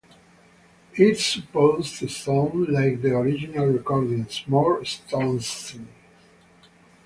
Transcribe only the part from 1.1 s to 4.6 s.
supposed to sound like the original recordings--